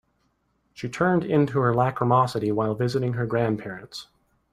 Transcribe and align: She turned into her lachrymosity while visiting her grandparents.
She 0.73 0.89
turned 0.89 1.23
into 1.23 1.59
her 1.59 1.75
lachrymosity 1.75 2.51
while 2.51 2.73
visiting 2.73 3.13
her 3.13 3.27
grandparents. 3.27 4.07